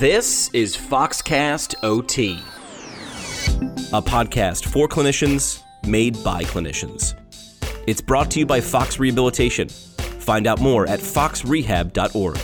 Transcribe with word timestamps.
This 0.00 0.48
is 0.54 0.78
Foxcast 0.78 1.74
OT, 1.82 2.38
a 3.92 4.00
podcast 4.00 4.64
for 4.64 4.88
clinicians 4.88 5.62
made 5.86 6.24
by 6.24 6.42
clinicians. 6.42 7.12
It's 7.86 8.00
brought 8.00 8.30
to 8.30 8.38
you 8.38 8.46
by 8.46 8.62
Fox 8.62 8.98
Rehabilitation. 8.98 9.68
Find 9.68 10.46
out 10.46 10.58
more 10.58 10.88
at 10.88 11.00
foxrehab.org. 11.00 12.38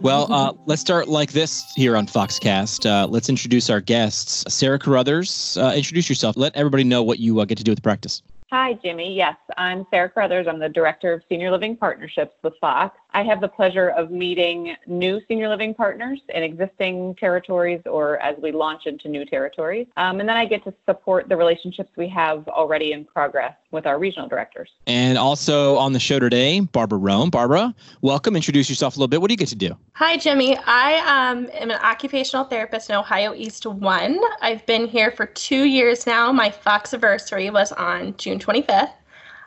Well, 0.00 0.32
uh, 0.32 0.52
let's 0.66 0.80
start 0.80 1.08
like 1.08 1.32
this 1.32 1.64
here 1.74 1.96
on 1.96 2.06
Foxcast. 2.06 2.88
Uh, 2.88 3.08
let's 3.08 3.28
introduce 3.28 3.68
our 3.68 3.80
guests. 3.80 4.44
Sarah 4.46 4.78
Carruthers, 4.78 5.56
uh, 5.56 5.72
introduce 5.74 6.08
yourself. 6.08 6.36
Let 6.36 6.54
everybody 6.54 6.84
know 6.84 7.02
what 7.02 7.18
you 7.18 7.40
uh, 7.40 7.46
get 7.46 7.58
to 7.58 7.64
do 7.64 7.72
with 7.72 7.78
the 7.78 7.82
practice. 7.82 8.22
Hi, 8.52 8.74
Jimmy. 8.74 9.12
Yes, 9.12 9.34
I'm 9.56 9.86
Sarah 9.90 10.08
Carruthers. 10.08 10.46
I'm 10.46 10.60
the 10.60 10.68
Director 10.68 11.12
of 11.12 11.22
Senior 11.28 11.50
Living 11.50 11.76
Partnerships 11.76 12.36
with 12.44 12.52
Fox. 12.60 12.96
I 13.14 13.22
have 13.24 13.40
the 13.40 13.48
pleasure 13.48 13.90
of 13.90 14.10
meeting 14.10 14.74
new 14.86 15.20
senior 15.28 15.48
living 15.48 15.74
partners 15.74 16.20
in 16.30 16.42
existing 16.42 17.14
territories 17.16 17.80
or 17.84 18.18
as 18.18 18.36
we 18.40 18.52
launch 18.52 18.86
into 18.86 19.08
new 19.08 19.26
territories. 19.26 19.86
Um, 19.96 20.20
and 20.20 20.28
then 20.28 20.36
I 20.36 20.46
get 20.46 20.64
to 20.64 20.74
support 20.86 21.28
the 21.28 21.36
relationships 21.36 21.90
we 21.96 22.08
have 22.08 22.48
already 22.48 22.92
in 22.92 23.04
progress 23.04 23.54
with 23.70 23.86
our 23.86 23.98
regional 23.98 24.28
directors. 24.28 24.70
And 24.86 25.18
also 25.18 25.76
on 25.76 25.92
the 25.92 26.00
show 26.00 26.18
today, 26.18 26.60
Barbara 26.60 26.98
Rome. 26.98 27.30
Barbara, 27.30 27.74
welcome. 28.00 28.34
Introduce 28.34 28.68
yourself 28.68 28.96
a 28.96 28.98
little 28.98 29.08
bit. 29.08 29.20
What 29.20 29.28
do 29.28 29.32
you 29.32 29.38
get 29.38 29.48
to 29.48 29.56
do? 29.56 29.76
Hi, 29.94 30.16
Jimmy. 30.16 30.56
I 30.66 30.98
um, 31.00 31.50
am 31.52 31.70
an 31.70 31.78
occupational 31.82 32.44
therapist 32.44 32.88
in 32.90 32.96
Ohio 32.96 33.34
East 33.34 33.66
1. 33.66 34.20
I've 34.40 34.64
been 34.66 34.86
here 34.86 35.10
for 35.10 35.26
two 35.26 35.64
years 35.64 36.06
now. 36.06 36.32
My 36.32 36.50
Fox 36.50 36.94
anniversary 37.02 37.50
was 37.50 37.72
on 37.72 38.16
June 38.16 38.38
25th. 38.38 38.92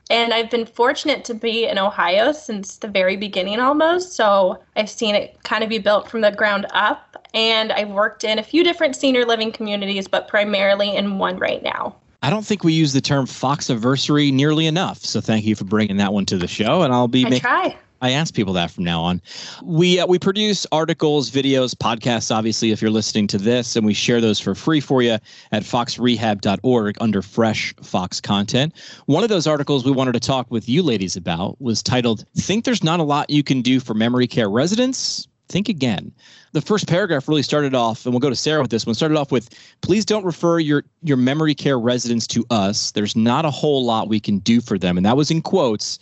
And 0.10 0.34
I've 0.34 0.52
been 0.52 0.66
fortunate 0.66 1.26
to 1.26 1.34
be 1.34 1.66
in 1.66 1.80
Ohio 1.80 2.32
since 2.32 2.78
the 2.78 2.88
very 2.88 3.18
beginning 3.18 3.60
almost. 3.60 4.14
So 4.14 4.62
I've 4.76 4.90
seen 4.90 5.16
it 5.16 5.38
kind 5.44 5.64
of 5.64 5.70
be 5.70 5.80
built 5.80 6.10
from 6.10 6.22
the 6.22 6.32
ground 6.32 6.68
up. 6.72 7.28
And 7.34 7.72
I've 7.72 7.90
worked 7.90 8.24
in 8.24 8.40
a 8.40 8.44
few 8.44 8.64
different 8.64 8.96
senior 8.96 9.26
living 9.26 9.52
communities, 9.52 10.08
but 10.08 10.28
primarily 10.28 10.96
in 10.96 11.18
one 11.18 11.38
right 11.38 11.62
now. 11.64 11.96
I 12.22 12.30
don't 12.30 12.46
think 12.46 12.64
we 12.64 12.74
use 12.74 12.94
the 12.94 13.02
term 13.02 13.26
Foxiversary 13.26 14.32
nearly 14.32 14.68
enough. 14.68 15.04
So 15.04 15.22
thank 15.22 15.46
you 15.46 15.56
for 15.56 15.66
bringing 15.66 15.98
that 15.98 16.14
one 16.14 16.26
to 16.28 16.38
the 16.38 16.48
show. 16.48 16.82
And 16.82 16.94
I'll 16.94 17.08
be 17.08 17.26
I 17.26 17.40
try. 17.40 17.78
I 18.02 18.12
ask 18.12 18.34
people 18.34 18.54
that 18.54 18.72
from 18.72 18.84
now 18.84 19.02
on. 19.02 19.22
We 19.64 20.00
uh, 20.00 20.08
we 20.08 20.20
produce 20.20 20.68
articles, 20.72 21.32
videos, 21.32 21.74
podcasts. 21.74 22.34
Obviously, 22.34 22.72
if 22.72 22.82
you're 22.82 22.92
listening 22.92 23.28
to 23.28 23.38
this, 23.38 23.76
and 23.76 23.86
we 23.86 23.94
share 23.94 24.22
those 24.22 24.40
for 24.40 24.54
free 24.54 24.80
for 24.80 25.02
you 25.02 25.18
at 25.52 25.64
foxrehab.org 25.64 26.98
under 27.00 27.22
fresh 27.22 27.74
Fox 27.82 28.20
content. 28.20 28.74
One 29.06 29.24
of 29.24 29.30
those 29.30 29.48
articles 29.48 29.86
we 29.86 29.92
wanted 29.92 30.14
to 30.14 30.20
talk 30.20 30.52
with 30.52 30.68
you 30.68 30.84
ladies 30.84 31.16
about 31.16 31.60
was 31.62 31.82
titled 31.82 32.26
"Think 32.38 32.66
There's 32.66 32.84
Not 32.84 33.00
a 33.00 33.04
Lot 33.04 33.30
You 33.30 33.44
Can 33.44 33.62
Do 33.62 33.80
for 33.80 33.94
Memory 33.94 34.28
Care 34.28 34.50
Residents." 34.50 35.28
Think 35.48 35.70
again. 35.70 36.12
The 36.54 36.62
first 36.62 36.88
paragraph 36.88 37.28
really 37.28 37.44
started 37.44 37.76
off, 37.76 38.06
and 38.06 38.14
we'll 38.14 38.20
go 38.20 38.32
to 38.32 38.36
Sarah 38.36 38.62
with 38.62 38.72
this 38.72 38.86
one. 38.86 38.96
Started 38.96 39.16
off 39.18 39.32
with, 39.32 39.50
"Please 39.82 40.04
don't 40.04 40.26
refer 40.26 40.60
your 40.60 40.84
your 41.04 41.18
memory 41.18 41.56
care 41.56 41.80
residents 41.80 42.28
to 42.28 42.46
us. 42.50 42.92
There's 42.92 43.16
not 43.16 43.46
a 43.46 43.52
whole 43.52 43.86
lot 43.86 44.10
we 44.10 44.20
can 44.20 44.40
do 44.40 44.60
for 44.60 44.78
them," 44.78 44.98
and 44.98 45.06
that 45.06 45.16
was 45.16 45.32
in 45.32 45.42
quotes 45.42 46.00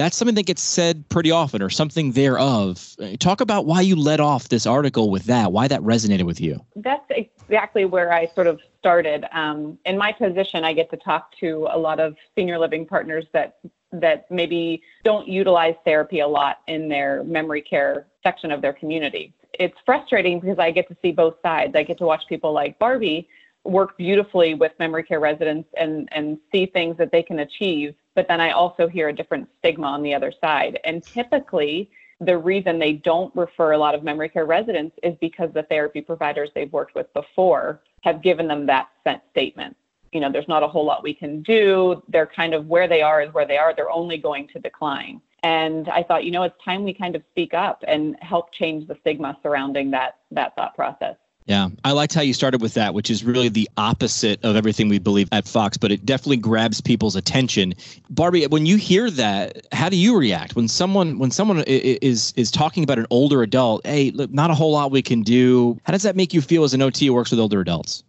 that's 0.00 0.16
something 0.16 0.34
that 0.34 0.46
gets 0.46 0.62
said 0.62 1.06
pretty 1.10 1.30
often 1.30 1.60
or 1.60 1.68
something 1.68 2.12
thereof. 2.12 2.96
Talk 3.18 3.40
about 3.40 3.66
why 3.66 3.82
you 3.82 3.96
led 3.96 4.18
off 4.18 4.48
this 4.48 4.66
article 4.66 5.10
with 5.10 5.24
that, 5.24 5.52
why 5.52 5.68
that 5.68 5.80
resonated 5.82 6.24
with 6.24 6.40
you. 6.40 6.64
That's 6.76 7.04
exactly 7.10 7.84
where 7.84 8.12
I 8.12 8.26
sort 8.34 8.46
of 8.46 8.60
started. 8.78 9.26
Um, 9.32 9.78
in 9.84 9.98
my 9.98 10.12
position, 10.12 10.64
I 10.64 10.72
get 10.72 10.90
to 10.90 10.96
talk 10.96 11.32
to 11.40 11.68
a 11.70 11.78
lot 11.78 12.00
of 12.00 12.16
senior 12.34 12.58
living 12.58 12.86
partners 12.86 13.26
that 13.32 13.58
that 13.92 14.30
maybe 14.30 14.82
don't 15.02 15.26
utilize 15.26 15.74
therapy 15.84 16.20
a 16.20 16.28
lot 16.28 16.60
in 16.68 16.88
their 16.88 17.24
memory 17.24 17.60
care 17.60 18.06
section 18.22 18.52
of 18.52 18.62
their 18.62 18.72
community. 18.72 19.34
It's 19.54 19.76
frustrating 19.84 20.38
because 20.38 20.60
I 20.60 20.70
get 20.70 20.88
to 20.88 20.96
see 21.02 21.10
both 21.10 21.34
sides. 21.42 21.74
I 21.74 21.82
get 21.82 21.98
to 21.98 22.04
watch 22.04 22.22
people 22.28 22.52
like 22.52 22.78
Barbie 22.78 23.28
work 23.64 23.98
beautifully 23.98 24.54
with 24.54 24.72
memory 24.78 25.02
care 25.02 25.20
residents 25.20 25.68
and 25.76 26.08
and 26.12 26.38
see 26.50 26.66
things 26.66 26.96
that 26.96 27.12
they 27.12 27.22
can 27.22 27.40
achieve 27.40 27.94
but 28.14 28.26
then 28.28 28.40
I 28.40 28.50
also 28.50 28.88
hear 28.88 29.08
a 29.08 29.12
different 29.14 29.48
stigma 29.58 29.86
on 29.86 30.02
the 30.02 30.14
other 30.14 30.32
side. 30.40 30.78
And 30.84 31.02
typically, 31.02 31.90
the 32.20 32.36
reason 32.36 32.78
they 32.78 32.92
don't 32.92 33.34
refer 33.34 33.72
a 33.72 33.78
lot 33.78 33.94
of 33.94 34.02
memory 34.02 34.28
care 34.28 34.44
residents 34.44 34.96
is 35.02 35.14
because 35.20 35.50
the 35.54 35.62
therapy 35.64 36.00
providers 36.00 36.50
they've 36.54 36.72
worked 36.72 36.94
with 36.94 37.12
before 37.14 37.80
have 38.02 38.22
given 38.22 38.46
them 38.46 38.66
that 38.66 38.88
sent 39.04 39.22
statement. 39.30 39.76
You 40.12 40.20
know, 40.20 40.30
there's 40.30 40.48
not 40.48 40.62
a 40.62 40.68
whole 40.68 40.84
lot 40.84 41.02
we 41.02 41.14
can 41.14 41.42
do. 41.42 42.02
They're 42.08 42.26
kind 42.26 42.52
of 42.52 42.66
where 42.66 42.88
they 42.88 43.00
are 43.00 43.22
is 43.22 43.32
where 43.32 43.46
they 43.46 43.56
are. 43.56 43.74
They're 43.74 43.90
only 43.90 44.18
going 44.18 44.48
to 44.48 44.58
decline. 44.58 45.20
And 45.42 45.88
I 45.88 46.02
thought, 46.02 46.24
you 46.24 46.30
know, 46.30 46.42
it's 46.42 46.54
time 46.62 46.84
we 46.84 46.92
kind 46.92 47.16
of 47.16 47.22
speak 47.30 47.54
up 47.54 47.82
and 47.88 48.16
help 48.20 48.52
change 48.52 48.86
the 48.86 48.96
stigma 49.00 49.38
surrounding 49.42 49.90
that 49.92 50.18
that 50.32 50.54
thought 50.56 50.74
process. 50.74 51.16
Yeah, 51.46 51.70
I 51.84 51.92
liked 51.92 52.14
how 52.14 52.20
you 52.20 52.32
started 52.32 52.60
with 52.62 52.74
that, 52.74 52.94
which 52.94 53.10
is 53.10 53.24
really 53.24 53.48
the 53.48 53.68
opposite 53.76 54.44
of 54.44 54.54
everything 54.54 54.88
we 54.88 54.98
believe 54.98 55.28
at 55.32 55.48
Fox, 55.48 55.76
but 55.76 55.90
it 55.90 56.06
definitely 56.06 56.36
grabs 56.36 56.80
people's 56.80 57.16
attention. 57.16 57.74
Barbie, 58.10 58.46
when 58.46 58.66
you 58.66 58.76
hear 58.76 59.10
that, 59.10 59.66
how 59.72 59.88
do 59.88 59.96
you 59.96 60.16
react 60.16 60.54
when 60.54 60.68
someone 60.68 61.18
when 61.18 61.30
someone 61.30 61.64
is 61.66 62.32
is 62.36 62.50
talking 62.50 62.84
about 62.84 62.98
an 62.98 63.06
older 63.10 63.42
adult? 63.42 63.84
Hey, 63.84 64.10
look, 64.12 64.30
not 64.30 64.50
a 64.50 64.54
whole 64.54 64.72
lot 64.72 64.90
we 64.92 65.02
can 65.02 65.22
do. 65.22 65.78
How 65.84 65.92
does 65.92 66.02
that 66.02 66.14
make 66.14 66.32
you 66.32 66.40
feel 66.40 66.62
as 66.62 66.74
an 66.74 66.82
OT 66.82 67.06
who 67.06 67.14
works 67.14 67.30
with 67.30 67.40
older 67.40 67.60
adults? 67.60 68.04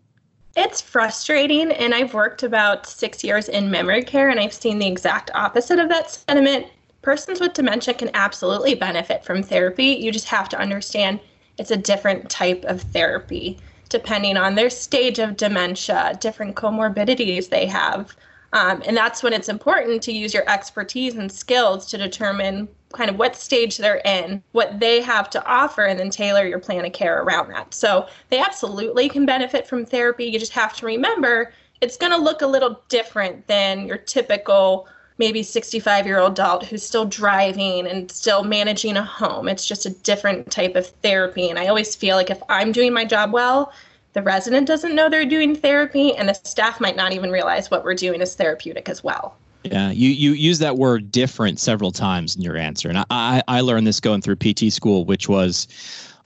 It's 0.55 0.81
frustrating, 0.81 1.71
and 1.71 1.95
I've 1.95 2.13
worked 2.13 2.43
about 2.43 2.85
six 2.85 3.23
years 3.23 3.47
in 3.47 3.71
memory 3.71 4.03
care, 4.03 4.29
and 4.29 4.39
I've 4.39 4.53
seen 4.53 4.79
the 4.79 4.87
exact 4.87 5.31
opposite 5.33 5.79
of 5.79 5.87
that 5.89 6.11
sentiment. 6.11 6.67
Persons 7.01 7.39
with 7.39 7.53
dementia 7.53 7.93
can 7.93 8.11
absolutely 8.13 8.75
benefit 8.75 9.23
from 9.23 9.41
therapy. 9.41 9.85
You 9.85 10.11
just 10.11 10.27
have 10.27 10.49
to 10.49 10.59
understand 10.59 11.21
it's 11.61 11.71
a 11.71 11.77
different 11.77 12.27
type 12.27 12.65
of 12.65 12.81
therapy 12.81 13.59
depending 13.87 14.35
on 14.35 14.55
their 14.55 14.69
stage 14.69 15.19
of 15.19 15.37
dementia, 15.37 16.17
different 16.19 16.55
comorbidities 16.55 17.49
they 17.49 17.67
have. 17.67 18.15
Um, 18.53 18.81
and 18.85 18.97
that's 18.97 19.21
when 19.21 19.31
it's 19.31 19.47
important 19.47 20.01
to 20.03 20.11
use 20.11 20.33
your 20.33 20.49
expertise 20.49 21.15
and 21.15 21.31
skills 21.31 21.85
to 21.87 21.97
determine 21.97 22.67
kind 22.93 23.09
of 23.09 23.19
what 23.19 23.35
stage 23.35 23.77
they're 23.77 24.01
in, 24.05 24.41
what 24.53 24.79
they 24.79 25.01
have 25.01 25.29
to 25.29 25.45
offer, 25.45 25.83
and 25.83 25.99
then 25.99 26.09
tailor 26.09 26.45
your 26.47 26.59
plan 26.59 26.83
of 26.83 26.93
care 26.93 27.21
around 27.21 27.49
that. 27.49 27.73
So 27.73 28.07
they 28.29 28.39
absolutely 28.39 29.07
can 29.07 29.25
benefit 29.25 29.67
from 29.67 29.85
therapy. 29.85 30.25
You 30.25 30.39
just 30.39 30.53
have 30.53 30.75
to 30.77 30.85
remember 30.85 31.53
it's 31.79 31.97
going 31.97 32.11
to 32.11 32.17
look 32.17 32.41
a 32.41 32.47
little 32.47 32.81
different 32.89 33.45
than 33.47 33.85
your 33.85 33.97
typical 33.97 34.87
maybe 35.17 35.43
65 35.43 36.05
year 36.05 36.19
old 36.19 36.33
adult 36.33 36.65
who's 36.65 36.83
still 36.83 37.05
driving 37.05 37.87
and 37.87 38.11
still 38.11 38.43
managing 38.43 38.97
a 38.97 39.03
home. 39.03 39.47
It's 39.47 39.67
just 39.67 39.85
a 39.85 39.89
different 39.89 40.51
type 40.51 40.75
of 40.75 40.87
therapy. 40.87 41.49
And 41.49 41.59
I 41.59 41.67
always 41.67 41.95
feel 41.95 42.15
like 42.15 42.29
if 42.29 42.41
I'm 42.49 42.71
doing 42.71 42.93
my 42.93 43.05
job 43.05 43.31
well, 43.31 43.71
the 44.13 44.21
resident 44.21 44.67
doesn't 44.67 44.93
know 44.93 45.09
they're 45.09 45.25
doing 45.25 45.55
therapy, 45.55 46.13
and 46.15 46.27
the 46.27 46.33
staff 46.33 46.81
might 46.81 46.95
not 46.95 47.13
even 47.13 47.31
realize 47.31 47.71
what 47.71 47.85
we're 47.85 47.95
doing 47.95 48.21
is 48.21 48.35
therapeutic 48.35 48.89
as 48.89 49.03
well. 49.03 49.37
Yeah, 49.63 49.91
you 49.91 50.09
you 50.09 50.33
use 50.33 50.59
that 50.59 50.77
word 50.77 51.11
different 51.11 51.59
several 51.59 51.91
times 51.91 52.35
in 52.35 52.41
your 52.41 52.57
answer, 52.57 52.89
and 52.89 53.05
I 53.09 53.43
I 53.47 53.61
learned 53.61 53.85
this 53.85 53.99
going 53.99 54.21
through 54.21 54.37
PT 54.37 54.73
school, 54.73 55.05
which 55.05 55.29
was 55.29 55.67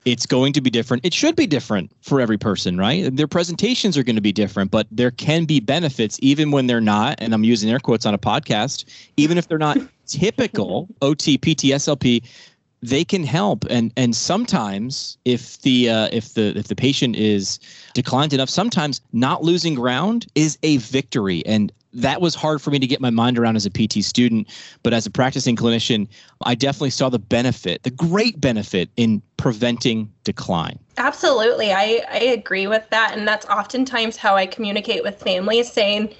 it's 0.06 0.24
going 0.24 0.52
to 0.52 0.60
be 0.60 0.70
different. 0.70 1.04
It 1.04 1.12
should 1.12 1.34
be 1.34 1.48
different 1.48 1.90
for 2.00 2.20
every 2.20 2.38
person, 2.38 2.78
right? 2.78 3.14
Their 3.14 3.26
presentations 3.26 3.98
are 3.98 4.04
going 4.04 4.14
to 4.14 4.22
be 4.22 4.32
different, 4.32 4.70
but 4.70 4.86
there 4.92 5.10
can 5.10 5.44
be 5.44 5.58
benefits 5.58 6.16
even 6.22 6.52
when 6.52 6.68
they're 6.68 6.80
not. 6.80 7.16
And 7.18 7.34
I'm 7.34 7.42
using 7.42 7.68
air 7.68 7.80
quotes 7.80 8.06
on 8.06 8.14
a 8.14 8.18
podcast, 8.18 8.84
even 9.16 9.36
if 9.36 9.48
they're 9.48 9.58
not 9.58 9.76
typical 10.06 10.88
OT, 11.02 11.36
PT, 11.36 11.74
SLP, 11.74 12.22
they 12.82 13.04
can 13.04 13.24
help. 13.24 13.64
And 13.68 13.92
and 13.96 14.14
sometimes 14.14 15.18
if 15.24 15.60
the 15.62 15.90
uh, 15.90 16.08
if 16.12 16.34
the 16.34 16.56
if 16.56 16.68
the 16.68 16.76
patient 16.76 17.16
is 17.16 17.58
declined 17.92 18.32
enough, 18.32 18.48
sometimes 18.48 19.00
not 19.12 19.42
losing 19.42 19.74
ground 19.74 20.26
is 20.36 20.56
a 20.62 20.76
victory. 20.76 21.44
And 21.46 21.72
that 21.96 22.20
was 22.20 22.34
hard 22.34 22.60
for 22.60 22.70
me 22.70 22.78
to 22.78 22.86
get 22.86 23.00
my 23.00 23.10
mind 23.10 23.38
around 23.38 23.56
as 23.56 23.66
a 23.66 23.70
PT 23.70 24.04
student, 24.04 24.48
but 24.82 24.92
as 24.92 25.06
a 25.06 25.10
practicing 25.10 25.56
clinician, 25.56 26.06
I 26.44 26.54
definitely 26.54 26.90
saw 26.90 27.08
the 27.08 27.18
benefit, 27.18 27.82
the 27.82 27.90
great 27.90 28.40
benefit 28.40 28.90
in 28.96 29.22
preventing 29.36 30.12
decline. 30.24 30.78
Absolutely. 30.98 31.72
I, 31.72 32.02
I 32.10 32.18
agree 32.18 32.66
with 32.66 32.88
that. 32.90 33.16
And 33.16 33.26
that's 33.26 33.46
oftentimes 33.46 34.16
how 34.16 34.36
I 34.36 34.46
communicate 34.46 35.02
with 35.02 35.20
families 35.20 35.72
saying, 35.72 36.14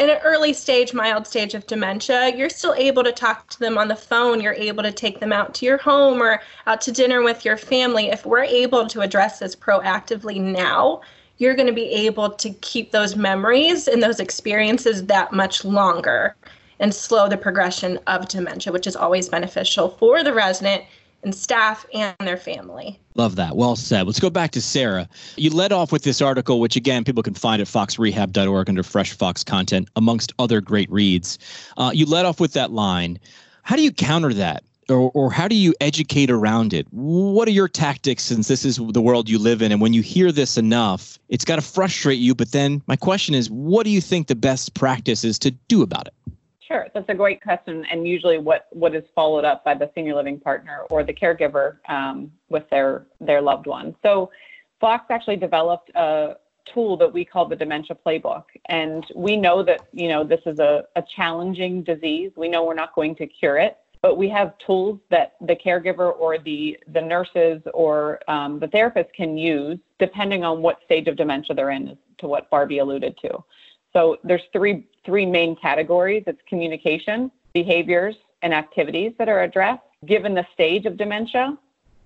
in 0.00 0.08
an 0.08 0.18
early 0.24 0.54
stage, 0.54 0.94
mild 0.94 1.26
stage 1.26 1.52
of 1.52 1.66
dementia, 1.66 2.34
you're 2.34 2.48
still 2.48 2.72
able 2.74 3.04
to 3.04 3.12
talk 3.12 3.50
to 3.50 3.58
them 3.58 3.76
on 3.76 3.88
the 3.88 3.96
phone. 3.96 4.40
You're 4.40 4.54
able 4.54 4.82
to 4.82 4.92
take 4.92 5.20
them 5.20 5.30
out 5.30 5.52
to 5.56 5.66
your 5.66 5.76
home 5.76 6.22
or 6.22 6.40
out 6.66 6.80
to 6.82 6.92
dinner 6.92 7.22
with 7.22 7.44
your 7.44 7.58
family. 7.58 8.06
If 8.06 8.24
we're 8.24 8.44
able 8.44 8.86
to 8.88 9.02
address 9.02 9.40
this 9.40 9.54
proactively 9.54 10.40
now, 10.40 11.02
you're 11.40 11.54
going 11.54 11.66
to 11.66 11.72
be 11.72 11.88
able 11.88 12.30
to 12.30 12.50
keep 12.60 12.92
those 12.92 13.16
memories 13.16 13.88
and 13.88 14.02
those 14.02 14.20
experiences 14.20 15.06
that 15.06 15.32
much 15.32 15.64
longer 15.64 16.36
and 16.78 16.94
slow 16.94 17.28
the 17.28 17.36
progression 17.36 17.98
of 18.06 18.28
dementia, 18.28 18.72
which 18.72 18.86
is 18.86 18.94
always 18.94 19.28
beneficial 19.28 19.88
for 19.88 20.22
the 20.22 20.32
resident 20.32 20.84
and 21.22 21.34
staff 21.34 21.84
and 21.94 22.14
their 22.20 22.36
family. 22.36 22.98
Love 23.14 23.36
that. 23.36 23.56
Well 23.56 23.74
said. 23.74 24.06
Let's 24.06 24.20
go 24.20 24.30
back 24.30 24.50
to 24.52 24.60
Sarah. 24.62 25.08
You 25.36 25.50
led 25.50 25.72
off 25.72 25.92
with 25.92 26.02
this 26.02 26.22
article, 26.22 26.60
which 26.60 26.76
again, 26.76 27.04
people 27.04 27.22
can 27.22 27.34
find 27.34 27.60
at 27.60 27.68
foxrehab.org 27.68 28.68
under 28.68 28.82
Fresh 28.82 29.12
Fox 29.12 29.42
content, 29.42 29.88
amongst 29.96 30.32
other 30.38 30.60
great 30.60 30.90
reads. 30.90 31.38
Uh, 31.76 31.90
you 31.92 32.06
led 32.06 32.26
off 32.26 32.38
with 32.38 32.52
that 32.52 32.70
line. 32.70 33.18
How 33.62 33.76
do 33.76 33.82
you 33.82 33.92
counter 33.92 34.32
that? 34.34 34.62
Or, 34.90 35.10
or 35.14 35.30
how 35.30 35.48
do 35.48 35.54
you 35.54 35.74
educate 35.80 36.30
around 36.30 36.74
it? 36.74 36.86
What 36.90 37.46
are 37.48 37.52
your 37.52 37.68
tactics 37.68 38.22
since 38.24 38.48
this 38.48 38.64
is 38.64 38.76
the 38.76 39.00
world 39.00 39.28
you 39.28 39.38
live 39.38 39.62
in? 39.62 39.72
And 39.72 39.80
when 39.80 39.92
you 39.92 40.02
hear 40.02 40.32
this 40.32 40.56
enough, 40.56 41.18
it's 41.28 41.44
got 41.44 41.56
to 41.56 41.62
frustrate 41.62 42.18
you. 42.18 42.34
But 42.34 42.52
then 42.52 42.82
my 42.86 42.96
question 42.96 43.34
is, 43.34 43.50
what 43.50 43.84
do 43.84 43.90
you 43.90 44.00
think 44.00 44.26
the 44.26 44.34
best 44.34 44.74
practice 44.74 45.24
is 45.24 45.38
to 45.40 45.50
do 45.68 45.82
about 45.82 46.06
it? 46.06 46.14
Sure, 46.70 46.86
that's 46.94 47.08
a 47.08 47.14
great 47.14 47.42
question, 47.42 47.84
and 47.90 48.06
usually 48.06 48.38
what 48.38 48.68
what 48.70 48.94
is 48.94 49.02
followed 49.12 49.44
up 49.44 49.64
by 49.64 49.74
the 49.74 49.90
senior 49.92 50.14
living 50.14 50.38
partner 50.38 50.82
or 50.88 51.02
the 51.02 51.12
caregiver 51.12 51.78
um, 51.88 52.30
with 52.48 52.62
their 52.70 53.06
their 53.20 53.42
loved 53.42 53.66
one. 53.66 53.96
So, 54.04 54.30
Fox 54.80 55.06
actually 55.10 55.34
developed 55.34 55.90
a 55.96 56.36
tool 56.72 56.96
that 56.98 57.12
we 57.12 57.24
call 57.24 57.46
the 57.46 57.56
dementia 57.56 57.96
playbook, 58.06 58.44
and 58.66 59.04
we 59.16 59.36
know 59.36 59.64
that 59.64 59.88
you 59.92 60.06
know 60.08 60.22
this 60.22 60.42
is 60.46 60.60
a, 60.60 60.84
a 60.94 61.02
challenging 61.16 61.82
disease. 61.82 62.30
We 62.36 62.48
know 62.48 62.64
we're 62.64 62.74
not 62.74 62.94
going 62.94 63.16
to 63.16 63.26
cure 63.26 63.58
it, 63.58 63.76
but 64.02 64.16
we 64.16 64.28
have 64.28 64.54
tools 64.58 64.98
that 65.10 65.34
the 65.40 65.54
caregiver 65.54 66.18
or 66.18 66.38
the 66.38 66.78
the 66.92 67.00
nurses 67.00 67.60
or 67.74 68.20
um, 68.28 68.58
the 68.58 68.68
therapist 68.68 69.12
can 69.12 69.36
use 69.36 69.78
depending 69.98 70.44
on 70.44 70.62
what 70.62 70.78
stage 70.84 71.06
of 71.06 71.16
dementia 71.16 71.54
they're 71.54 71.70
in, 71.70 71.96
to 72.18 72.26
what 72.26 72.48
Barbie 72.50 72.78
alluded 72.78 73.16
to. 73.22 73.44
So 73.92 74.18
there's 74.24 74.42
three 74.52 74.86
three 75.04 75.26
main 75.26 75.56
categories. 75.56 76.24
It's 76.26 76.40
communication, 76.48 77.30
behaviors, 77.52 78.16
and 78.42 78.54
activities 78.54 79.12
that 79.18 79.28
are 79.28 79.42
addressed. 79.42 79.82
Given 80.06 80.34
the 80.34 80.46
stage 80.54 80.86
of 80.86 80.96
dementia, 80.96 81.58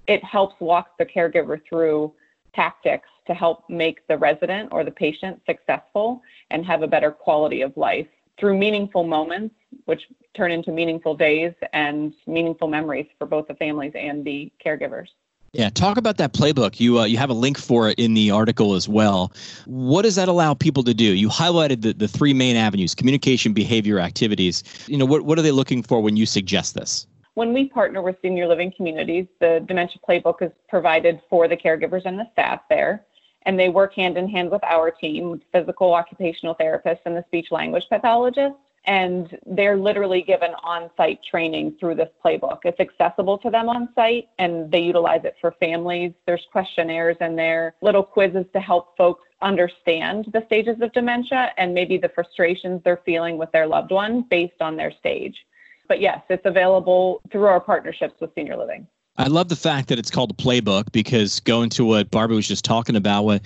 it 0.09 0.23
helps 0.25 0.61
walk 0.61 0.99
the 0.99 1.07
caregiver 1.07 1.61
through 1.69 2.13
tactics 2.55 3.09
to 3.27 3.35
help 3.35 3.69
make 3.69 4.07
the 4.07 4.19
resident 4.19 4.69
or 4.73 4.85
the 4.85 4.91
patient 4.91 5.41
successful 5.47 6.23
and 6.51 6.65
have 6.65 6.83
a 6.83 6.87
better 6.87 7.11
quality 7.11 7.63
of 7.63 7.77
life 7.77 8.07
through 8.39 8.59
meaningful 8.59 9.05
moments, 9.05 9.55
which 9.85 10.03
turn 10.35 10.51
into 10.51 10.73
meaningful 10.73 11.17
days 11.17 11.53
and 11.73 12.13
meaningful 12.27 12.69
memories 12.69 13.07
for 13.19 13.27
both 13.27 13.47
the 13.47 13.55
families 13.55 13.93
and 13.95 14.25
the 14.25 14.53
caregivers. 14.65 15.09
Yeah, 15.53 15.71
talk 15.71 15.99
about 15.99 16.17
that 16.17 16.33
playbook. 16.33 16.81
You 16.81 16.99
uh, 16.99 17.05
you 17.05 17.17
have 17.17 17.31
a 17.31 17.35
link 17.35 17.59
for 17.59 17.89
it 17.89 17.99
in 17.99 18.15
the 18.15 18.33
article 18.33 18.75
as 18.75 18.89
well. 18.89 19.33
What 19.67 20.03
does 20.03 20.17
that 20.17 20.27
allow 20.27 20.53
people 20.53 20.83
to 20.83 20.93
do? 20.93 21.05
You 21.05 21.29
highlighted 21.29 21.83
the, 21.83 21.93
the 21.93 22.09
three 22.09 22.35
main 22.35 22.57
avenues: 22.57 22.93
communication, 22.93 23.53
behavior, 23.53 24.01
activities. 24.01 24.65
You 24.89 24.99
know, 24.99 25.05
what 25.05 25.23
what 25.23 25.39
are 25.39 25.43
they 25.43 25.53
looking 25.53 25.85
for 25.85 26.01
when 26.01 26.17
you 26.17 26.27
suggest 26.27 26.75
this? 26.75 27.07
When 27.35 27.53
we 27.53 27.69
partner 27.69 28.03
with 28.03 28.17
senior 28.21 28.49
living 28.49 28.73
communities, 28.77 29.27
the 29.41 29.65
dementia 29.67 30.01
playbook 30.09 30.43
is 30.43 30.51
provided 30.69 31.21
for 31.31 31.47
the 31.47 31.57
caregivers 31.57 32.03
and 32.05 32.19
the 32.19 32.27
staff 32.33 32.61
there, 32.69 33.05
and 33.47 33.59
they 33.59 33.69
work 33.69 33.95
hand 33.95 34.17
in 34.17 34.29
hand 34.29 34.51
with 34.51 34.63
our 34.65 34.91
team, 34.91 35.41
physical 35.53 35.93
occupational 35.95 36.55
therapists 36.55 37.01
and 37.05 37.17
the 37.17 37.25
speech 37.29 37.51
language 37.51 37.85
pathologist 37.91 38.57
and 38.87 39.39
they're 39.47 39.77
literally 39.77 40.23
given 40.23 40.51
on-site 40.63 41.21
training 41.29 41.75
through 41.81 41.95
this 41.95 42.11
playbook. 42.25 42.59
It's 42.65 42.81
accessible 42.81 43.39
to 43.39 43.51
them 43.51 43.69
on 43.69 43.89
site 43.95 44.29
and 44.39 44.71
they 44.71 44.81
utilize 44.81 45.25
it 45.25 45.37
for 45.41 45.53
families. 45.53 46.13
There's 46.27 46.47
questionnaires 46.53 47.17
in 47.21 47.35
there, 47.37 47.75
little 47.81 48.03
quizzes 48.03 48.47
to 48.53 48.61
help 48.61 48.97
folks 48.97 49.23
understand 49.41 50.29
the 50.33 50.43
stages 50.47 50.81
of 50.81 50.93
dementia 50.93 51.53
and 51.57 51.73
maybe 51.75 51.99
the 51.99 52.11
frustrations 52.11 52.83
they're 52.85 53.01
feeling 53.05 53.39
with 53.39 53.51
their 53.53 53.67
loved 53.67 53.91
one 53.91 54.23
based 54.31 54.61
on 54.61 54.77
their 54.77 54.91
stage. 54.91 55.37
But 55.89 56.01
yes, 56.01 56.21
it's 56.29 56.47
available 56.47 57.21
through 57.31 57.45
our 57.45 57.61
partnerships 57.61 58.21
with 58.21 58.31
senior 58.35 58.57
living. 58.57 58.87
I 59.17 59.29
love 59.29 59.49
the 59.49 59.57
fact 59.57 59.89
that 59.89 59.99
it's 59.99 60.11
called 60.11 60.31
a 60.33 60.35
playbook 60.35 60.91
because 60.93 61.41
going 61.41 61.71
to 61.71 61.85
what 61.85 62.11
Barbie 62.11 62.35
was 62.35 62.49
just 62.49 62.65
talking 62.65 62.97
about, 62.97 63.25
what 63.25 63.43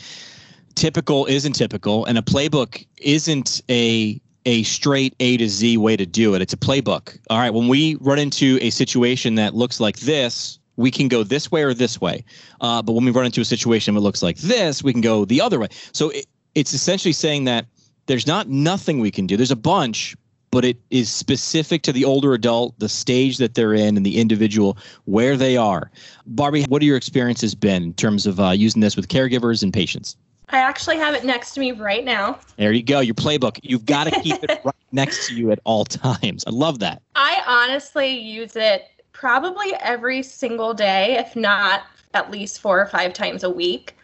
typical 0.75 1.27
isn't 1.27 1.53
typical, 1.53 2.05
and 2.07 2.17
a 2.17 2.23
playbook 2.23 2.87
isn't 2.99 3.61
a 3.69 4.21
a 4.47 4.63
straight 4.63 5.15
A 5.21 5.37
to 5.37 5.49
Z 5.49 5.77
way 5.77 5.95
to 5.97 6.07
do 6.07 6.35
it. 6.35 6.41
It's 6.41 6.55
a 6.55 6.57
playbook. 6.57 7.19
All 7.29 7.39
right, 7.39 7.53
when 7.53 7.69
we 7.69 7.97
run 7.97 8.19
into 8.19 8.59
a 8.63 8.71
situation 8.71 9.35
that 9.35 9.55
looks 9.55 9.79
like 9.79 9.99
this, 9.99 10.59
we 10.77 10.91
can 10.91 11.09
go 11.09 11.23
this 11.23 11.51
way 11.51 11.63
or 11.65 11.75
this 11.75 12.01
way. 12.01 12.25
Uh, 12.63 12.81
but 12.81 12.93
when 12.93 13.05
we 13.05 13.11
run 13.11 13.27
into 13.27 13.43
a 13.43 13.45
situation 13.45 13.95
that 13.95 14.01
looks 14.01 14.23
like 14.23 14.39
this, 14.39 14.83
we 14.83 14.93
can 14.93 15.03
go 15.03 15.27
the 15.27 15.41
other 15.41 15.59
way. 15.59 15.69
So 15.93 16.11
it, 16.11 16.25
it's 16.55 16.73
essentially 16.73 17.13
saying 17.13 17.45
that 17.45 17.67
there's 18.07 18.27
not 18.27 18.49
nothing 18.49 19.01
we 19.01 19.11
can 19.11 19.27
do. 19.27 19.37
There's 19.37 19.51
a 19.51 19.57
bunch, 19.57 20.17
but 20.51 20.65
it 20.65 20.79
is 20.91 21.13
specific 21.13 21.83
to 21.83 21.93
the 21.93 22.05
older 22.05 22.35
adult, 22.35 22.79
the 22.79 22.89
stage 22.89 23.39
that 23.39 23.55
they're 23.55 23.75
in, 23.75 23.97
and 23.97 24.05
the 24.05 24.19
individual 24.19 24.79
where 25.05 25.37
they 25.37 25.57
are. 25.57 25.91
Barbie, 26.27 26.65
what 26.65 26.83
are 26.83 26.87
your 26.87 26.97
experiences 26.97 27.55
been 27.55 27.83
in 27.83 27.95
terms 27.95 28.27
of 28.27 28.41
uh, 28.41 28.51
using 28.51 28.81
this 28.81 28.97
with 28.97 29.09
caregivers 29.09 29.63
and 29.63 29.73
patients? 29.73 30.17
I 30.51 30.59
actually 30.59 30.97
have 30.97 31.15
it 31.15 31.25
next 31.25 31.53
to 31.55 31.61
me 31.61 31.73
right 31.73 32.05
now. 32.05 32.39
There 32.57 32.73
you 32.73 32.83
go. 32.83 33.01
Your 33.01 33.15
playbook. 33.15 33.61
You've 33.63 33.85
got 33.85 34.05
to 34.05 34.21
keep 34.23 34.43
it 34.43 34.61
right 34.65 34.75
next 34.93 35.29
to 35.29 35.35
you 35.35 35.51
at 35.51 35.61
all 35.65 35.85
times. 35.85 36.45
I 36.47 36.51
love 36.51 36.79
that. 36.79 37.03
I 37.15 37.43
honestly 37.47 38.17
use 38.19 38.57
it 38.57 38.87
probably 39.13 39.75
every 39.81 40.23
single 40.23 40.73
day, 40.73 41.19
if 41.19 41.37
not 41.37 41.83
at 42.15 42.31
least 42.31 42.61
four 42.61 42.81
or 42.81 42.87
five 42.87 43.13
times 43.13 43.45
a 43.45 43.51
week. 43.51 43.98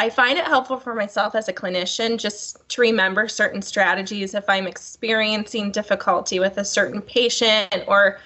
I 0.00 0.08
find 0.08 0.38
it 0.38 0.46
helpful 0.46 0.78
for 0.78 0.94
myself 0.94 1.34
as 1.34 1.48
a 1.48 1.52
clinician 1.52 2.16
just 2.16 2.66
to 2.70 2.80
remember 2.80 3.28
certain 3.28 3.60
strategies 3.60 4.34
if 4.34 4.48
I'm 4.48 4.66
experiencing 4.66 5.72
difficulty 5.72 6.40
with 6.40 6.56
a 6.56 6.64
certain 6.64 7.02
patient 7.02 7.84
or 7.86 8.18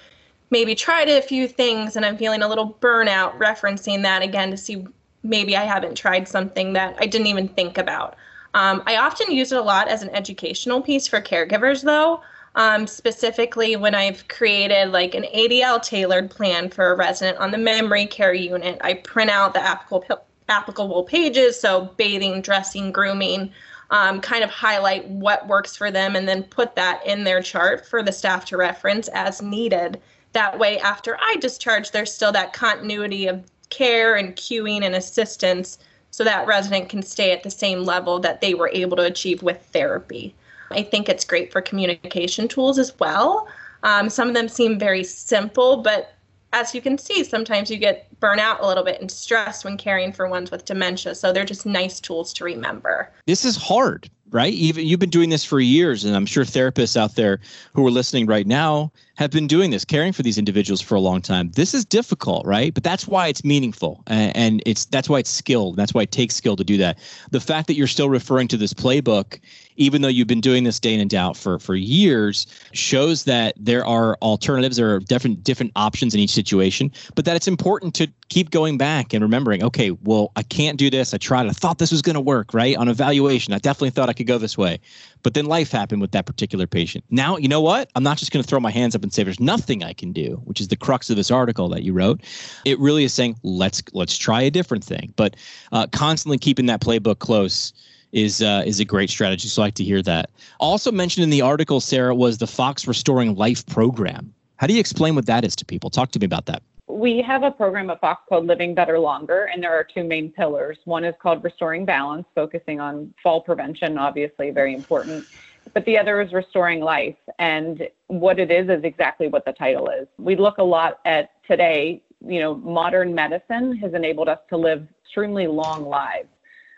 maybe 0.51 0.73
tried 0.73 1.09
a 1.09 1.21
few 1.21 1.49
things 1.49 1.97
and 1.97 2.05
I'm 2.05 2.15
feeling 2.15 2.43
a 2.43 2.47
little 2.47 2.77
burnout, 2.79 3.37
referencing 3.39 4.03
that 4.03 4.21
again 4.21 4.51
to 4.51 4.57
see 4.57 4.87
maybe 5.23 5.57
I 5.57 5.65
haven't 5.65 5.95
tried 5.95 6.29
something 6.29 6.71
that 6.71 6.95
I 6.97 7.07
didn't 7.07 7.27
even 7.27 7.49
think 7.49 7.77
about. 7.77 8.15
Um, 8.53 8.81
I 8.85 8.95
often 8.95 9.29
use 9.33 9.51
it 9.51 9.57
a 9.57 9.61
lot 9.61 9.89
as 9.89 10.01
an 10.01 10.11
educational 10.11 10.81
piece 10.81 11.09
for 11.09 11.19
caregivers, 11.19 11.83
though. 11.83 12.21
Um, 12.55 12.87
specifically, 12.87 13.75
when 13.75 13.95
I've 13.95 14.25
created 14.29 14.93
like 14.93 15.13
an 15.13 15.25
ADL 15.35 15.83
tailored 15.83 16.31
plan 16.31 16.69
for 16.69 16.93
a 16.93 16.95
resident 16.95 17.37
on 17.39 17.51
the 17.51 17.57
memory 17.57 18.05
care 18.05 18.33
unit, 18.33 18.79
I 18.79 18.93
print 18.93 19.29
out 19.29 19.53
the 19.53 19.61
applicable 19.61 20.25
applicable 20.49 21.03
pages, 21.03 21.59
so 21.59 21.93
bathing, 21.97 22.41
dressing, 22.41 22.91
grooming, 22.91 23.51
um, 23.89 24.21
kind 24.21 24.43
of 24.43 24.49
highlight 24.49 25.07
what 25.07 25.47
works 25.47 25.75
for 25.75 25.91
them, 25.91 26.15
and 26.15 26.27
then 26.27 26.43
put 26.43 26.75
that 26.75 27.05
in 27.05 27.23
their 27.23 27.41
chart 27.41 27.85
for 27.85 28.01
the 28.03 28.11
staff 28.11 28.45
to 28.45 28.57
reference 28.57 29.07
as 29.09 29.41
needed. 29.41 30.01
That 30.33 30.59
way, 30.59 30.79
after 30.79 31.17
I 31.21 31.37
discharge, 31.37 31.91
there's 31.91 32.13
still 32.13 32.31
that 32.33 32.53
continuity 32.53 33.27
of 33.27 33.43
care 33.69 34.15
and 34.15 34.35
cueing 34.35 34.83
and 34.83 34.95
assistance 34.95 35.77
so 36.11 36.23
that 36.23 36.47
resident 36.47 36.89
can 36.89 37.03
stay 37.03 37.31
at 37.31 37.43
the 37.43 37.51
same 37.51 37.83
level 37.83 38.19
that 38.19 38.41
they 38.41 38.53
were 38.53 38.69
able 38.73 38.97
to 38.97 39.03
achieve 39.03 39.43
with 39.43 39.61
therapy. 39.73 40.33
I 40.71 40.81
think 40.81 41.09
it's 41.09 41.25
great 41.25 41.51
for 41.51 41.61
communication 41.61 42.47
tools 42.47 42.79
as 42.79 42.97
well. 42.99 43.47
Um, 43.83 44.09
some 44.09 44.27
of 44.27 44.33
them 44.33 44.47
seem 44.47 44.79
very 44.79 45.03
simple, 45.03 45.77
but 45.77 46.14
as 46.53 46.73
you 46.73 46.81
can 46.81 46.97
see, 46.97 47.23
sometimes 47.23 47.69
you 47.69 47.77
get 47.77 48.07
burnout 48.19 48.61
a 48.61 48.67
little 48.67 48.83
bit 48.83 49.01
and 49.01 49.11
stress 49.11 49.63
when 49.63 49.77
caring 49.77 50.11
for 50.11 50.27
ones 50.27 50.51
with 50.51 50.65
dementia. 50.65 51.15
So 51.15 51.33
they're 51.33 51.45
just 51.45 51.65
nice 51.65 51.99
tools 51.99 52.33
to 52.33 52.43
remember. 52.43 53.11
This 53.25 53.43
is 53.43 53.57
hard, 53.57 54.09
right? 54.29 54.53
Even 54.53 54.85
you've 54.85 54.99
been 54.99 55.09
doing 55.09 55.29
this 55.29 55.43
for 55.43 55.59
years, 55.59 56.05
and 56.05 56.15
I'm 56.15 56.25
sure 56.25 56.45
therapists 56.45 56.95
out 56.95 57.15
there 57.15 57.39
who 57.73 57.85
are 57.85 57.91
listening 57.91 58.25
right 58.25 58.47
now 58.47 58.91
have 59.15 59.31
been 59.31 59.47
doing 59.47 59.71
this, 59.71 59.85
caring 59.85 60.11
for 60.11 60.23
these 60.23 60.37
individuals 60.37 60.81
for 60.81 60.95
a 60.95 60.99
long 60.99 61.21
time. 61.21 61.49
This 61.51 61.73
is 61.73 61.85
difficult, 61.85 62.45
right? 62.45 62.73
But 62.73 62.83
that's 62.83 63.07
why 63.07 63.27
it's 63.27 63.43
meaningful, 63.43 64.03
and 64.07 64.61
it's 64.65 64.85
that's 64.85 65.09
why 65.09 65.19
it's 65.19 65.29
skilled. 65.29 65.77
That's 65.77 65.93
why 65.93 66.03
it 66.03 66.11
takes 66.11 66.35
skill 66.35 66.55
to 66.55 66.63
do 66.63 66.77
that. 66.77 66.99
The 67.31 67.39
fact 67.39 67.67
that 67.67 67.75
you're 67.75 67.87
still 67.87 68.09
referring 68.09 68.47
to 68.49 68.57
this 68.57 68.73
playbook, 68.73 69.39
even 69.77 70.01
though 70.01 70.09
you've 70.09 70.27
been 70.27 70.41
doing 70.41 70.63
this 70.65 70.79
day 70.79 70.93
in 70.93 70.99
and 70.99 71.13
out 71.13 71.37
for 71.37 71.59
for 71.59 71.75
years, 71.75 72.45
shows 72.73 73.23
that 73.23 73.55
there 73.57 73.85
are 73.85 74.17
alternatives. 74.21 74.77
There 74.77 74.93
are 74.93 74.99
different 74.99 75.43
different 75.43 75.71
options 75.75 76.13
in 76.13 76.19
each 76.19 76.31
situation, 76.31 76.91
but 77.15 77.25
that 77.25 77.35
it's 77.35 77.47
important 77.47 77.95
to 77.95 78.07
keep 78.29 78.49
going 78.49 78.77
back 78.77 79.13
and 79.13 79.21
remembering. 79.21 79.63
Okay, 79.63 79.91
well, 80.03 80.31
I 80.35 80.43
can't 80.43 80.77
do 80.77 80.89
this. 80.89 81.13
I 81.13 81.17
tried. 81.17 81.47
I 81.47 81.51
thought 81.51 81.77
this 81.77 81.91
was 81.91 82.01
going 82.01 82.15
to 82.15 82.21
work, 82.21 82.53
right? 82.53 82.75
On 82.75 82.89
evaluation, 82.89 83.53
I 83.53 83.59
definitely 83.59 83.91
thought 83.91 84.09
I 84.09 84.13
could 84.13 84.27
go 84.27 84.37
this 84.37 84.57
way, 84.57 84.79
but 85.25 85.33
then 85.33 85.47
life 85.47 85.71
happened 85.71 86.01
with 86.01 86.11
that 86.11 86.27
particular 86.27 86.67
patient. 86.67 87.03
Now, 87.09 87.35
you 87.35 87.47
know 87.47 87.59
what? 87.59 87.89
I'm 87.95 88.03
not 88.03 88.19
just 88.19 88.31
going 88.31 88.43
to 88.43 88.47
throw 88.47 88.59
my 88.59 88.69
hands 88.69 88.95
up 88.95 89.01
and 89.01 89.11
say 89.11 89.23
there's 89.23 89.39
nothing 89.39 89.83
I 89.83 89.91
can 89.91 90.11
do, 90.11 90.39
which 90.43 90.61
is 90.61 90.67
the 90.67 90.75
crux 90.75 91.09
of 91.09 91.15
this 91.15 91.31
article 91.31 91.67
that 91.69 91.81
you 91.81 91.93
wrote. 91.93 92.21
It 92.63 92.77
really 92.79 93.05
is 93.05 93.11
saying 93.11 93.35
let's 93.41 93.81
let's 93.93 94.19
try 94.19 94.43
a 94.43 94.51
different 94.51 94.83
thing, 94.83 95.11
but 95.15 95.35
uh, 95.71 95.87
constantly 95.87 96.37
keeping 96.37 96.67
that 96.67 96.79
playbook 96.79 97.17
close 97.17 97.73
is 98.11 98.43
uh, 98.43 98.61
is 98.67 98.79
a 98.79 98.85
great 98.85 99.09
strategy. 99.09 99.47
So 99.47 99.63
I 99.63 99.65
like 99.65 99.73
to 99.75 99.83
hear 99.83 100.03
that. 100.03 100.29
Also 100.59 100.91
mentioned 100.91 101.23
in 101.23 101.31
the 101.31 101.41
article, 101.41 101.81
Sarah, 101.81 102.13
was 102.13 102.37
the 102.37 102.45
Fox 102.45 102.85
Restoring 102.85 103.33
Life 103.33 103.65
program. 103.65 104.31
How 104.57 104.67
do 104.67 104.75
you 104.75 104.79
explain 104.79 105.15
what 105.15 105.25
that 105.25 105.43
is 105.43 105.55
to 105.55 105.65
people? 105.65 105.89
Talk 105.89 106.11
to 106.11 106.19
me 106.19 106.25
about 106.25 106.45
that 106.45 106.61
we 106.87 107.21
have 107.21 107.43
a 107.43 107.51
program 107.51 107.89
at 107.89 107.99
Fox 107.99 108.21
called 108.29 108.45
Living 108.45 108.75
Better 108.75 108.99
Longer, 108.99 109.49
and 109.51 109.63
there 109.63 109.73
are 109.73 109.83
two 109.83 110.03
main 110.03 110.31
pillars. 110.31 110.77
One 110.85 111.03
is 111.03 111.15
called 111.21 111.43
Restoring 111.43 111.85
Balance, 111.85 112.27
focusing 112.35 112.79
on 112.79 113.13
fall 113.23 113.41
prevention, 113.41 113.97
obviously 113.97 114.51
very 114.51 114.73
important. 114.73 115.25
But 115.73 115.83
the 115.85 115.97
other 115.97 116.21
is 116.21 116.31
Restoring 116.31 116.81
Life. 116.81 117.17
And 117.39 117.87
what 118.07 118.39
it 118.39 118.51
is 118.51 118.69
is 118.69 118.83
exactly 118.83 119.27
what 119.27 119.45
the 119.45 119.53
title 119.53 119.89
is. 119.89 120.07
We 120.19 120.35
look 120.35 120.59
a 120.59 120.63
lot 120.63 120.99
at 121.05 121.31
today, 121.47 122.03
you 122.25 122.39
know, 122.39 122.55
modern 122.55 123.15
medicine 123.15 123.75
has 123.77 123.93
enabled 123.93 124.29
us 124.29 124.39
to 124.49 124.57
live 124.57 124.87
extremely 125.03 125.47
long 125.47 125.85
lives. 125.85 126.27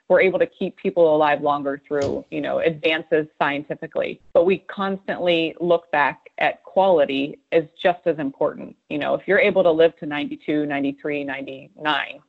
We're 0.10 0.22
able 0.22 0.40
to 0.40 0.46
keep 0.46 0.76
people 0.78 1.16
alive 1.16 1.42
longer 1.42 1.82
through, 1.88 2.24
you 2.32 2.42
know, 2.42 2.60
advances 2.60 3.28
scientifically. 3.40 4.22
But 4.34 4.46
we 4.46 4.60
constantly 4.60 5.56
look 5.60 5.92
back 5.92 6.30
at 6.38 6.64
quality 6.64 7.40
as 7.52 7.64
just 7.82 8.00
as 8.06 8.18
important. 8.20 8.76
You 8.90 9.00
know, 9.00 9.16
if 9.16 9.28
you're 9.28 9.40
able 9.40 9.64
to 9.64 9.72
live 9.72 9.98
to 9.98 10.06
92, 10.06 10.66
93, 10.66 11.24
99, 11.24 12.20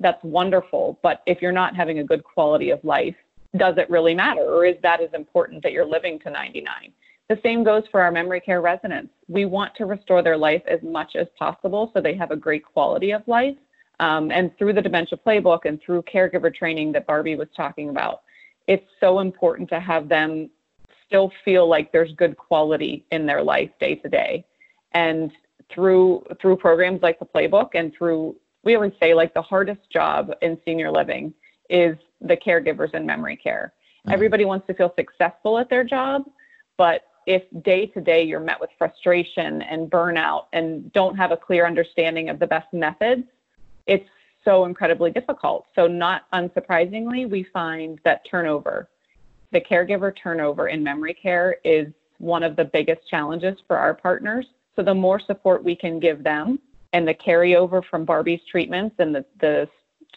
that's 0.00 0.22
wonderful. 0.24 0.98
But 1.02 1.22
if 1.26 1.42
you're 1.42 1.52
not 1.52 1.76
having 1.76 1.98
a 1.98 2.04
good 2.04 2.24
quality 2.24 2.70
of 2.70 2.82
life, 2.84 3.16
does 3.56 3.76
it 3.78 3.88
really 3.90 4.14
matter? 4.14 4.42
Or 4.42 4.64
is 4.64 4.76
that 4.82 5.00
as 5.00 5.10
important 5.12 5.62
that 5.62 5.72
you're 5.72 5.86
living 5.86 6.18
to 6.20 6.30
99? 6.30 6.92
The 7.28 7.38
same 7.42 7.64
goes 7.64 7.82
for 7.90 8.00
our 8.02 8.12
memory 8.12 8.40
care 8.40 8.60
residents. 8.60 9.12
We 9.28 9.46
want 9.46 9.74
to 9.76 9.86
restore 9.86 10.22
their 10.22 10.36
life 10.36 10.62
as 10.68 10.80
much 10.82 11.16
as 11.16 11.26
possible 11.36 11.90
so 11.92 12.00
they 12.00 12.14
have 12.14 12.30
a 12.30 12.36
great 12.36 12.64
quality 12.64 13.10
of 13.10 13.26
life. 13.26 13.56
Um, 13.98 14.30
and 14.30 14.56
through 14.58 14.74
the 14.74 14.82
dementia 14.82 15.18
playbook 15.24 15.60
and 15.64 15.80
through 15.80 16.02
caregiver 16.02 16.54
training 16.54 16.92
that 16.92 17.06
Barbie 17.06 17.36
was 17.36 17.48
talking 17.56 17.88
about, 17.88 18.22
it's 18.66 18.86
so 19.00 19.20
important 19.20 19.68
to 19.70 19.80
have 19.80 20.08
them 20.08 20.50
still 21.06 21.32
feel 21.44 21.68
like 21.68 21.92
there's 21.92 22.12
good 22.12 22.36
quality 22.36 23.06
in 23.10 23.26
their 23.26 23.42
life 23.42 23.70
day 23.80 23.94
to 23.94 24.08
day. 24.08 24.44
And 24.92 25.32
through 25.72 26.24
through 26.40 26.56
programs 26.56 27.02
like 27.02 27.18
the 27.18 27.26
playbook 27.26 27.70
and 27.74 27.92
through 27.96 28.36
we 28.62 28.74
always 28.74 28.92
say 29.00 29.14
like 29.14 29.34
the 29.34 29.42
hardest 29.42 29.80
job 29.92 30.30
in 30.42 30.58
senior 30.64 30.90
living 30.90 31.32
is 31.70 31.96
the 32.20 32.36
caregivers 32.36 32.94
in 32.94 33.04
memory 33.04 33.36
care. 33.36 33.72
Mm-hmm. 34.00 34.12
Everybody 34.12 34.44
wants 34.44 34.66
to 34.68 34.74
feel 34.74 34.92
successful 34.98 35.58
at 35.58 35.68
their 35.70 35.84
job, 35.84 36.22
but 36.76 37.02
if 37.26 37.42
day 37.62 37.86
to 37.86 38.00
day 38.00 38.22
you're 38.22 38.40
met 38.40 38.60
with 38.60 38.70
frustration 38.78 39.62
and 39.62 39.90
burnout 39.90 40.44
and 40.52 40.92
don't 40.92 41.16
have 41.16 41.32
a 41.32 41.36
clear 41.36 41.66
understanding 41.66 42.28
of 42.28 42.38
the 42.38 42.46
best 42.46 42.72
methods, 42.72 43.24
it's 43.86 44.08
so 44.44 44.64
incredibly 44.64 45.10
difficult. 45.10 45.66
So, 45.74 45.86
not 45.86 46.30
unsurprisingly, 46.32 47.28
we 47.28 47.44
find 47.52 47.98
that 48.04 48.22
turnover, 48.30 48.88
the 49.52 49.60
caregiver 49.60 50.12
turnover 50.16 50.68
in 50.68 50.82
memory 50.82 51.14
care, 51.14 51.56
is 51.64 51.88
one 52.18 52.42
of 52.42 52.56
the 52.56 52.64
biggest 52.64 53.08
challenges 53.08 53.58
for 53.66 53.76
our 53.76 53.94
partners. 53.94 54.46
So, 54.76 54.82
the 54.82 54.94
more 54.94 55.20
support 55.20 55.64
we 55.64 55.74
can 55.74 55.98
give 55.98 56.22
them 56.22 56.58
and 56.92 57.06
the 57.06 57.14
carryover 57.14 57.82
from 57.84 58.04
Barbie's 58.04 58.40
treatments 58.50 58.96
and 58.98 59.14
the, 59.14 59.24
the 59.40 59.68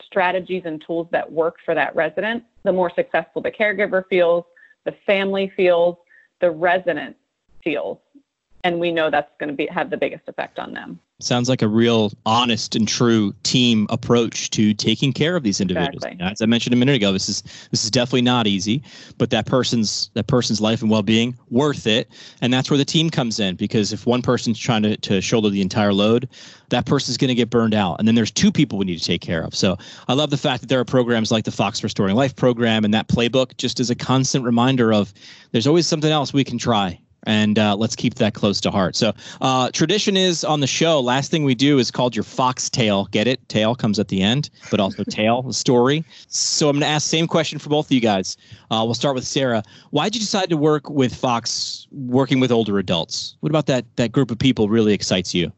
strategies 0.05 0.63
and 0.65 0.81
tools 0.85 1.07
that 1.11 1.29
work 1.29 1.57
for 1.65 1.75
that 1.75 1.95
resident, 1.95 2.43
the 2.63 2.71
more 2.71 2.91
successful 2.95 3.41
the 3.41 3.51
caregiver 3.51 4.03
feels, 4.09 4.45
the 4.85 4.93
family 5.05 5.51
feels, 5.57 5.97
the 6.39 6.49
resident 6.49 7.15
feels. 7.63 7.97
And 8.63 8.79
we 8.79 8.91
know 8.91 9.09
that's 9.09 9.31
going 9.39 9.49
to 9.49 9.55
be 9.55 9.67
have 9.67 9.89
the 9.89 9.97
biggest 9.97 10.23
effect 10.27 10.59
on 10.59 10.73
them. 10.73 10.99
Sounds 11.21 11.49
like 11.49 11.61
a 11.61 11.67
real 11.67 12.13
honest 12.25 12.77
and 12.77 12.87
true 12.87 13.33
team 13.43 13.87
approach 13.89 14.49
to 14.51 14.73
taking 14.73 15.11
care 15.11 15.35
of 15.35 15.43
these 15.43 15.59
individuals. 15.59 16.05
Exactly. 16.05 16.25
As 16.25 16.41
I 16.41 16.45
mentioned 16.45 16.73
a 16.73 16.77
minute 16.77 16.95
ago, 16.95 17.11
this 17.11 17.27
is 17.27 17.41
this 17.71 17.83
is 17.83 17.91
definitely 17.91 18.21
not 18.21 18.47
easy, 18.47 18.81
but 19.17 19.29
that 19.31 19.45
person's 19.45 20.11
that 20.13 20.27
person's 20.27 20.61
life 20.61 20.81
and 20.81 20.89
well-being 20.89 21.37
worth 21.49 21.87
it, 21.87 22.09
and 22.41 22.53
that's 22.53 22.71
where 22.71 22.77
the 22.77 22.85
team 22.85 23.09
comes 23.09 23.37
in. 23.37 23.57
Because 23.57 23.91
if 23.91 24.05
one 24.05 24.21
person's 24.21 24.57
trying 24.57 24.83
to, 24.83 24.95
to 24.95 25.19
shoulder 25.19 25.49
the 25.49 25.61
entire 25.61 25.91
load, 25.91 26.29
that 26.69 26.85
person's 26.85 27.17
going 27.17 27.27
to 27.27 27.35
get 27.35 27.49
burned 27.49 27.73
out, 27.73 27.99
and 27.99 28.07
then 28.07 28.15
there's 28.15 28.31
two 28.31 28.49
people 28.51 28.77
we 28.77 28.85
need 28.85 28.99
to 28.99 29.05
take 29.05 29.21
care 29.21 29.43
of. 29.43 29.53
So 29.53 29.77
I 30.07 30.13
love 30.13 30.29
the 30.29 30.37
fact 30.37 30.61
that 30.61 30.67
there 30.67 30.79
are 30.79 30.85
programs 30.85 31.33
like 31.33 31.43
the 31.43 31.51
Fox 31.51 31.83
Restoring 31.83 32.15
Life 32.15 32.33
program 32.37 32.85
and 32.85 32.93
that 32.93 33.09
playbook, 33.09 33.57
just 33.57 33.81
as 33.81 33.89
a 33.89 33.95
constant 33.95 34.45
reminder 34.45 34.93
of 34.93 35.13
there's 35.51 35.67
always 35.67 35.85
something 35.85 36.11
else 36.11 36.31
we 36.31 36.45
can 36.45 36.57
try 36.57 36.97
and 37.23 37.59
uh, 37.59 37.75
let's 37.75 37.95
keep 37.95 38.15
that 38.15 38.33
close 38.33 38.61
to 38.61 38.71
heart. 38.71 38.95
So, 38.95 39.13
uh, 39.41 39.69
tradition 39.71 40.17
is 40.17 40.43
on 40.43 40.59
the 40.59 40.67
show. 40.67 40.99
Last 40.99 41.31
thing 41.31 41.43
we 41.43 41.55
do 41.55 41.79
is 41.79 41.91
called 41.91 42.15
your 42.15 42.23
fox 42.23 42.69
tail. 42.69 43.05
Get 43.11 43.27
it? 43.27 43.47
Tail 43.49 43.75
comes 43.75 43.99
at 43.99 44.07
the 44.07 44.21
end, 44.21 44.49
but 44.71 44.79
also 44.79 45.03
tail 45.03 45.51
story. 45.53 46.03
So, 46.27 46.69
I'm 46.69 46.75
going 46.75 46.81
to 46.81 46.87
ask 46.87 47.07
same 47.07 47.27
question 47.27 47.59
for 47.59 47.69
both 47.69 47.87
of 47.87 47.91
you 47.91 48.01
guys. 48.01 48.37
Uh, 48.71 48.83
we'll 48.85 48.93
start 48.93 49.15
with 49.15 49.25
Sarah. 49.25 49.63
Why 49.91 50.05
did 50.05 50.15
you 50.15 50.21
decide 50.21 50.49
to 50.49 50.57
work 50.57 50.89
with 50.89 51.15
Fox, 51.15 51.87
working 51.91 52.39
with 52.39 52.51
older 52.51 52.79
adults? 52.79 53.35
What 53.41 53.49
about 53.49 53.65
that 53.67 53.85
that 53.97 54.11
group 54.11 54.31
of 54.31 54.39
people 54.39 54.69
really 54.69 54.93
excites 54.93 55.33
you? 55.33 55.51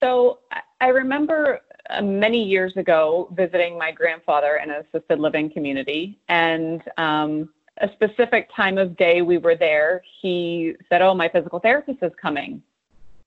So, 0.00 0.38
I 0.80 0.88
remember 0.88 1.60
uh, 1.90 2.02
many 2.02 2.42
years 2.42 2.76
ago 2.76 3.28
visiting 3.32 3.76
my 3.76 3.90
grandfather 3.90 4.60
in 4.62 4.70
an 4.70 4.84
assisted 4.86 5.18
living 5.18 5.50
community, 5.50 6.18
and 6.28 6.82
um, 6.96 7.50
a 7.80 7.90
specific 7.92 8.48
time 8.54 8.78
of 8.78 8.96
day 8.96 9.22
we 9.22 9.38
were 9.38 9.56
there, 9.56 10.02
he 10.20 10.74
said, 10.88 11.02
"Oh, 11.02 11.14
my 11.14 11.28
physical 11.28 11.58
therapist 11.58 11.98
is 12.02 12.12
coming." 12.20 12.62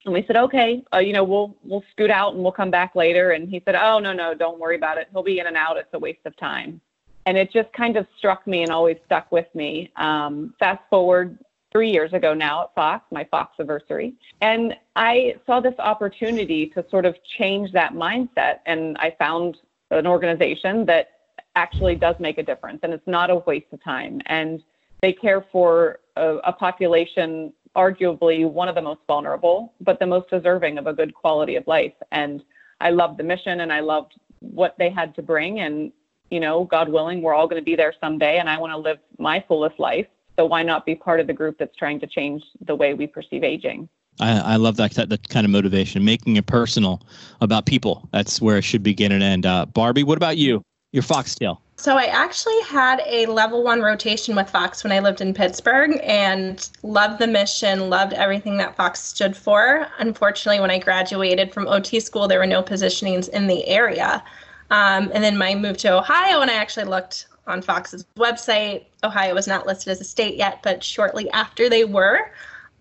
And 0.06 0.14
we 0.14 0.24
said, 0.28 0.38
"Okay, 0.38 0.84
uh, 0.94 1.00
you 1.00 1.14
know, 1.14 1.24
we'll 1.24 1.56
we'll 1.64 1.84
scoot 1.92 2.12
out 2.12 2.34
and 2.34 2.44
we'll 2.44 2.52
come 2.52 2.72
back 2.72 2.96
later." 2.96 3.32
And 3.32 3.50
he 3.50 3.62
said, 3.66 3.76
"Oh, 3.76 4.00
no, 4.00 4.14
no, 4.14 4.34
don't 4.34 4.60
worry 4.60 4.76
about 4.76 4.98
it. 4.98 5.08
He'll 5.12 5.24
be 5.24 5.40
in 5.40 5.48
and 5.48 5.58
out. 5.58 5.78
It's 5.78 5.94
a 5.94 6.00
waste 6.00 6.26
of 6.26 6.36
time." 6.38 6.80
And 7.26 7.38
it 7.38 7.52
just 7.52 7.72
kind 7.74 7.96
of 7.98 8.06
struck 8.18 8.46
me 8.46 8.64
and 8.64 8.72
always 8.72 8.98
stuck 9.06 9.32
with 9.32 9.48
me. 9.56 9.92
Um, 9.96 10.54
fast 10.60 10.82
forward 10.90 11.40
three 11.72 11.90
years 11.90 12.14
ago 12.14 12.34
now 12.34 12.64
at 12.64 12.76
Fox, 12.76 13.06
my 13.12 13.24
Fox 13.24 13.56
anniversary, 13.60 14.14
and 14.42 14.76
I 14.96 15.36
saw 15.48 15.60
this 15.60 15.74
opportunity 15.80 16.68
to 16.68 16.86
sort 16.92 17.06
of 17.06 17.16
change 17.38 17.72
that 17.72 17.94
mindset. 17.94 18.60
And 18.68 18.96
I 19.00 19.16
found 19.18 19.58
an 19.90 20.06
organization 20.06 20.86
that 20.86 21.13
actually 21.56 21.96
does 21.96 22.16
make 22.20 22.38
a 22.38 22.44
difference 22.44 22.80
and 22.84 22.94
it's 22.94 23.08
not 23.08 23.30
a 23.30 23.36
waste 23.36 23.68
of 23.72 23.84
time. 23.84 24.22
And 24.26 24.64
they 25.02 25.14
care 25.14 25.46
for 25.52 26.00
a, 26.16 26.38
a 26.38 26.54
population, 26.54 27.54
arguably 27.76 28.50
one 28.50 28.68
of 28.68 28.76
the 28.76 28.82
most 28.82 29.02
vulnerable, 29.08 29.74
but 29.82 30.00
the 30.00 30.06
most 30.06 30.30
deserving 30.30 30.78
of 30.78 30.88
a 30.88 30.94
good 30.94 31.14
quality 31.14 31.56
of 31.56 31.68
life. 31.68 31.94
And 32.12 32.44
I 32.82 32.90
loved 32.90 33.18
the 33.18 33.24
mission 33.24 33.62
and 33.62 33.72
I 33.72 33.82
loved 33.82 34.14
what 34.40 34.76
they 34.78 34.90
had 34.90 35.16
to 35.16 35.22
bring. 35.22 35.60
And, 35.60 35.92
you 36.30 36.40
know, 36.40 36.66
God 36.66 36.90
willing, 36.90 37.22
we're 37.22 37.34
all 37.34 37.48
going 37.48 37.62
to 37.62 37.66
be 37.66 37.76
there 37.76 37.94
someday 38.02 38.38
and 38.40 38.50
I 38.50 38.58
want 38.58 38.72
to 38.72 38.78
live 38.78 38.98
my 39.20 39.44
fullest 39.48 39.80
life. 39.80 40.08
So 40.38 40.46
why 40.46 40.64
not 40.64 40.86
be 40.86 40.96
part 40.96 41.20
of 41.20 41.28
the 41.28 41.34
group 41.34 41.58
that's 41.60 41.76
trying 41.76 42.00
to 42.00 42.08
change 42.08 42.44
the 42.66 42.76
way 42.76 42.94
we 42.94 43.06
perceive 43.06 43.44
aging? 43.44 43.88
I, 44.20 44.54
I 44.54 44.56
love 44.58 44.78
that, 44.78 44.94
that, 44.94 45.10
that 45.10 45.30
kind 45.30 45.46
of 45.46 45.52
motivation, 45.52 46.04
making 46.06 46.36
it 46.36 46.46
personal 46.46 47.02
about 47.42 47.66
people. 47.66 48.08
That's 48.12 48.42
where 48.42 48.58
it 48.58 48.64
should 48.64 48.84
begin 48.84 49.12
and 49.12 49.24
end. 49.24 49.46
Uh, 49.46 49.66
Barbie, 49.66 50.04
what 50.04 50.18
about 50.18 50.38
you? 50.38 50.64
Your 50.94 51.04
foxtail? 51.04 51.60
So 51.76 51.98
I 51.98 52.06
actually 52.06 52.62
had 52.62 53.02
a 53.06 53.26
level 53.26 53.62
one 53.64 53.82
rotation 53.82 54.38
with 54.38 54.50
Fox 54.50 54.84
when 54.86 54.94
I 54.94 55.00
lived 55.00 55.20
in 55.20 55.34
Pittsburgh 55.34 56.00
and 56.02 56.70
loved 56.84 57.20
the 57.20 57.28
mission, 57.28 57.90
loved 57.90 58.14
everything 58.14 58.58
that 58.58 58.78
Fox 58.78 59.02
stood 59.02 59.36
for. 59.36 59.86
Unfortunately, 59.98 60.62
when 60.62 60.72
I 60.72 60.80
graduated 60.80 61.52
from 61.52 61.68
OT 61.68 62.00
school, 62.00 62.30
there 62.30 62.40
were 62.40 62.48
no 62.48 62.64
positionings 62.64 63.28
in 63.28 63.48
the 63.48 63.68
area. 63.68 64.24
Um, 64.72 65.12
and 65.14 65.24
then 65.24 65.38
my 65.38 65.56
move 65.56 65.78
to 65.78 65.98
Ohio, 65.98 66.40
and 66.40 66.50
I 66.50 66.54
actually 66.54 66.86
looked 66.86 67.28
on 67.48 67.62
Fox's 67.62 68.06
website. 68.16 68.86
Ohio 69.04 69.34
was 69.34 69.48
not 69.48 69.68
listed 69.68 69.92
as 69.92 70.00
a 70.00 70.06
state 70.06 70.36
yet, 70.38 70.64
but 70.64 70.84
shortly 70.84 71.30
after 71.32 71.70
they 71.70 71.84
were. 71.84 72.32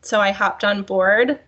So 0.02 0.20
I 0.20 0.30
hopped 0.30 0.62
on 0.62 0.82
board 0.82 1.40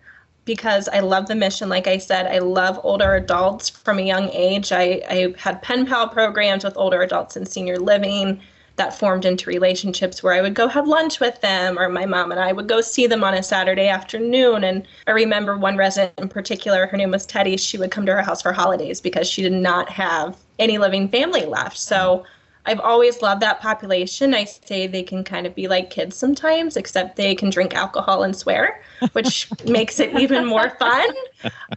because 0.45 0.87
I 0.89 0.99
love 0.99 1.27
the 1.27 1.35
mission. 1.35 1.69
Like 1.69 1.87
I 1.87 1.97
said, 1.97 2.27
I 2.27 2.39
love 2.39 2.79
older 2.83 3.15
adults 3.15 3.69
from 3.69 3.99
a 3.99 4.03
young 4.03 4.29
age. 4.29 4.71
I, 4.71 5.01
I 5.09 5.33
had 5.37 5.61
pen 5.61 5.85
pal 5.85 6.07
programs 6.07 6.63
with 6.63 6.77
older 6.77 7.01
adults 7.01 7.35
in 7.35 7.45
senior 7.45 7.77
living 7.77 8.39
that 8.77 8.97
formed 8.97 9.25
into 9.25 9.49
relationships 9.49 10.21
where 10.21 10.33
I 10.33 10.41
would 10.41 10.53
go 10.53 10.67
have 10.67 10.87
lunch 10.87 11.19
with 11.19 11.39
them, 11.41 11.79
or 11.79 11.87
my 11.89 12.05
mom 12.05 12.31
and 12.31 12.39
I 12.39 12.51
would 12.51 12.67
go 12.67 12.81
see 12.81 13.07
them 13.07 13.23
on 13.23 13.33
a 13.33 13.41
Saturday 13.41 13.87
afternoon. 13.87 14.63
And 14.63 14.85
I 15.07 15.11
remember 15.11 15.57
one 15.57 15.77
resident 15.77 16.13
in 16.17 16.27
particular, 16.27 16.85
her 16.87 16.97
name 16.97 17.11
was 17.11 17.25
Teddy. 17.25 17.57
She 17.57 17.77
would 17.77 17.91
come 17.91 18.05
to 18.05 18.11
her 18.11 18.21
house 18.21 18.41
for 18.41 18.51
holidays 18.51 18.99
because 18.99 19.29
she 19.29 19.41
did 19.41 19.53
not 19.53 19.89
have 19.89 20.37
any 20.59 20.77
living 20.77 21.07
family 21.07 21.45
left. 21.45 21.77
So 21.77 22.25
I've 22.65 22.79
always 22.79 23.21
loved 23.21 23.41
that 23.41 23.61
population. 23.61 24.33
I 24.33 24.45
say 24.45 24.87
they 24.87 25.03
can 25.03 25.23
kind 25.23 25.45
of 25.45 25.53
be 25.53 25.67
like 25.67 25.89
kids 25.89 26.15
sometimes, 26.15 26.75
except 26.75 27.15
they 27.15 27.35
can 27.35 27.49
drink 27.49 27.75
alcohol 27.75 28.23
and 28.23 28.35
swear, 28.35 28.81
which 29.13 29.49
makes 29.65 29.99
it 29.99 30.17
even 30.19 30.45
more 30.45 30.71
fun. 30.71 31.09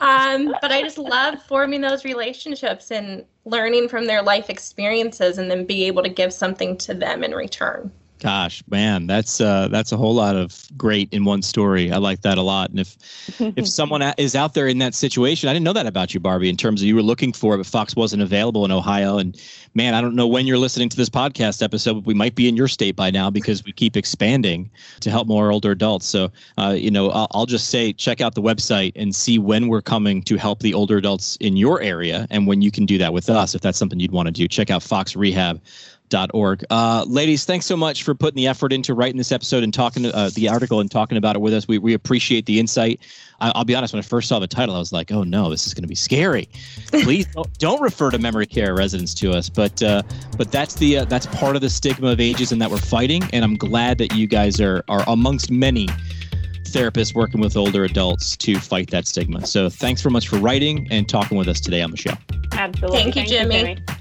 Um, 0.01 0.55
but 0.63 0.73
I 0.73 0.83
just 0.83 0.99
love 0.99 1.43
forming 1.43 1.83
those 1.83 2.05
relationships 2.05 2.91
and 2.91 3.25
learning 3.45 3.89
from 3.89 4.07
their 4.07 4.23
life 4.23 4.49
experiences 4.49 5.39
and 5.39 5.51
then 5.51 5.65
be 5.65 5.85
able 5.85 6.03
to 6.03 6.09
give 6.09 6.33
something 6.33 6.77
to 6.79 6.95
them 6.95 7.23
in 7.23 7.33
return. 7.33 7.91
Gosh, 8.21 8.65
man, 8.69 9.07
that's 9.07 9.41
uh, 9.41 9.69
that's 9.69 9.93
a 9.93 9.97
whole 9.97 10.15
lot 10.15 10.35
of 10.35 10.67
great 10.77 11.13
in 11.13 11.25
one 11.25 11.41
story. 11.41 11.93
I 11.93 11.99
like 11.99 12.23
that 12.23 12.37
a 12.37 12.43
lot. 12.43 12.71
And 12.71 12.81
if 12.81 12.97
if 13.57 13.69
someone 13.69 14.03
is 14.19 14.35
out 14.35 14.55
there 14.55 14.67
in 14.67 14.79
that 14.79 14.95
situation, 14.95 15.49
I 15.49 15.53
didn't 15.53 15.65
know 15.65 15.73
that 15.73 15.87
about 15.87 16.15
you, 16.15 16.21
Barbie. 16.21 16.49
In 16.49 16.57
terms 16.57 16.83
of 16.83 16.89
you 16.89 16.97
were 16.97 17.03
looking 17.03 17.33
for 17.33 17.55
it, 17.55 17.59
but 17.59 17.67
Fox 17.67 17.95
wasn't 17.95 18.23
available 18.23 18.65
in 18.65 18.73
Ohio. 18.73 19.19
And 19.19 19.41
man, 19.75 19.95
I 19.95 20.01
don't 20.01 20.17
know 20.17 20.27
when 20.27 20.49
you're 20.49 20.59
listening 20.59 20.89
to 20.89 20.97
this 20.97 21.09
podcast 21.09 21.63
episode, 21.63 21.95
but 21.95 22.07
we 22.07 22.15
might 22.15 22.35
be 22.35 22.49
in 22.49 22.57
your 22.57 22.67
state 22.67 22.97
by 22.97 23.11
now 23.11 23.31
because 23.31 23.65
we 23.65 23.71
keep 23.71 23.97
expanding 23.97 24.69
to 25.01 25.11
help 25.11 25.29
more 25.29 25.53
older 25.53 25.71
adults. 25.71 26.07
So, 26.07 26.33
uh, 26.59 26.75
you 26.77 26.91
know, 26.91 27.11
I'll, 27.11 27.29
I'll 27.31 27.47
just 27.47 27.69
say 27.69 27.93
check 27.93 28.21
out 28.21 28.35
the 28.35 28.43
website 28.43 28.93
and 28.97 29.15
see 29.15 29.39
when 29.39 29.69
we're 29.69 29.83
coming 29.83 30.23
to 30.23 30.37
help 30.37 30.61
the 30.61 30.75
older 30.75 30.97
adults 30.97 31.37
in 31.37 31.57
your 31.57 31.81
area, 31.81 32.27
and 32.31 32.49
when 32.49 32.63
you 32.63 32.73
can 32.73 32.85
do 32.85 32.99
that 32.99 33.13
with 33.13 33.31
us, 33.31 33.55
if 33.55 33.61
that's 33.61 33.79
something 33.79 34.01
you'd 34.01 34.11
want 34.11 34.27
to 34.27 34.33
do. 34.33 34.49
Check 34.49 34.71
out 34.71 34.83
Fox 34.83 35.15
Rehab 35.15 35.61
Org. 36.33 36.65
Uh, 36.71 37.05
ladies, 37.07 37.45
thanks 37.45 37.67
so 37.67 37.77
much 37.77 38.03
for 38.03 38.15
putting 38.15 38.37
the 38.37 38.47
effort 38.47 38.73
into 38.73 38.95
writing 38.95 39.17
this 39.17 39.33
episode 39.33 39.63
and 39.63 39.73
talking 39.73 40.07
uh, 40.07 40.31
the 40.35 40.49
article 40.49 40.81
and 40.81 40.91
talking 40.91 41.19
about 41.19 41.37
it 41.37 41.41
with 41.41 41.55
us. 41.55 41.69
We, 41.69 41.79
we 41.79 41.95
appreciate 41.95 42.47
the 42.47 42.59
insight. 42.59 43.01
I, 43.41 43.53
will 43.57 43.65
be 43.65 43.75
honest, 43.75 43.93
when 43.93 44.01
I 44.01 44.07
first 44.07 44.29
saw 44.29 44.39
the 44.39 44.47
title, 44.47 44.75
I 44.75 44.79
was 44.79 44.93
like, 44.93 45.13
oh 45.13 45.23
no, 45.23 45.51
this 45.51 45.67
is 45.67 45.75
going 45.75 45.83
to 45.83 45.89
be 45.89 45.95
scary. 45.95 46.49
Please 46.89 47.27
don't, 47.27 47.59
don't, 47.59 47.81
refer 47.81 48.11
to 48.11 48.19
memory 48.19 48.47
care 48.47 48.75
residents 48.75 49.15
to 49.15 49.33
us. 49.33 49.49
But 49.49 49.83
uh, 49.83 50.03
but 50.37 50.51
that's 50.51 50.75
the 50.75 50.99
uh, 50.99 51.05
that's 51.05 51.27
part 51.27 51.55
of 51.55 51.63
the 51.63 51.71
stigma 51.71 52.09
of 52.09 52.19
ageism 52.19 52.59
that 52.59 52.71
we're 52.71 52.79
fighting, 52.79 53.23
and 53.33 53.45
I'm 53.45 53.57
glad 53.57 53.99
that 53.99 54.15
you 54.15 54.27
guys 54.27 54.61
are 54.61 54.85
are 54.89 55.05
amongst 55.07 55.51
many 55.51 55.89
therapists 56.65 57.15
working 57.15 57.41
with 57.41 57.57
older 57.57 57.85
adults 57.85 58.37
to 58.37 58.59
fight 58.59 58.91
that 58.91 59.07
stigma. 59.07 59.47
So 59.47 59.71
thanks 59.71 60.03
very 60.03 60.13
much 60.13 60.29
for 60.29 60.39
writing 60.39 60.87
and 60.91 61.09
talking 61.09 61.39
with 61.39 61.49
us 61.49 61.61
today 61.61 61.83
on 61.83 61.91
the 61.91 61.97
show. 61.97 62.13
Absolutely. 62.53 62.99
Thank 62.99 63.17
you, 63.17 63.23
Thank 63.23 63.29
Jimmy. 63.29 63.59
You, 63.59 63.77
Jimmy. 63.77 63.98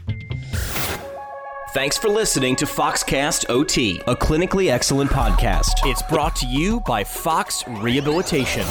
Thanks 1.73 1.97
for 1.97 2.07
listening 2.07 2.55
to 2.57 2.65
Foxcast 2.65 3.49
OT, 3.49 3.99
a 4.07 4.15
clinically 4.15 4.71
excellent 4.71 5.11
podcast. 5.11 5.71
It's 5.83 6.01
brought 6.03 6.33
to 6.37 6.47
you 6.47 6.79
by 6.87 7.03
Fox 7.03 7.61
Rehabilitation. 7.67 8.63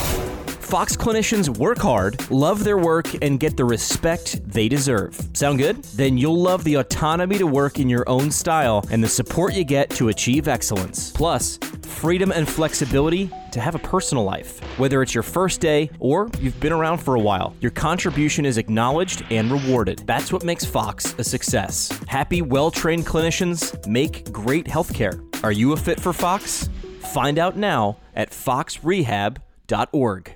Fox 0.66 0.96
clinicians 0.96 1.58
work 1.58 1.78
hard, 1.78 2.28
love 2.30 2.64
their 2.64 2.78
work, 2.78 3.06
and 3.22 3.38
get 3.38 3.56
the 3.56 3.64
respect 3.64 4.42
they 4.50 4.66
deserve. 4.66 5.16
Sound 5.34 5.58
good? 5.58 5.84
Then 5.84 6.16
you'll 6.16 6.40
love 6.40 6.64
the 6.64 6.74
autonomy 6.76 7.36
to 7.38 7.46
work 7.46 7.78
in 7.78 7.88
your 7.88 8.08
own 8.08 8.30
style 8.30 8.82
and 8.90 9.04
the 9.04 9.08
support 9.08 9.52
you 9.54 9.62
get 9.62 9.90
to 9.90 10.08
achieve 10.08 10.48
excellence. 10.48 11.12
Plus, 11.12 11.58
freedom 12.06 12.30
and 12.30 12.48
flexibility 12.48 13.28
to 13.50 13.58
have 13.58 13.74
a 13.74 13.80
personal 13.80 14.22
life. 14.22 14.60
Whether 14.78 15.02
it's 15.02 15.12
your 15.12 15.24
first 15.24 15.60
day 15.60 15.90
or 15.98 16.30
you've 16.38 16.60
been 16.60 16.72
around 16.72 16.98
for 16.98 17.16
a 17.16 17.20
while, 17.20 17.56
your 17.60 17.72
contribution 17.72 18.46
is 18.46 18.58
acknowledged 18.58 19.24
and 19.28 19.50
rewarded. 19.50 20.04
That's 20.06 20.32
what 20.32 20.44
makes 20.44 20.64
Fox 20.64 21.16
a 21.18 21.24
success. 21.24 21.88
Happy, 22.06 22.42
well 22.42 22.70
trained 22.70 23.06
clinicians 23.06 23.84
make 23.88 24.30
great 24.30 24.66
healthcare. 24.66 25.20
Are 25.42 25.50
you 25.50 25.72
a 25.72 25.76
fit 25.76 25.98
for 25.98 26.12
Fox? 26.12 26.70
Find 27.00 27.40
out 27.40 27.56
now 27.56 27.96
at 28.14 28.30
foxrehab.org. 28.30 30.35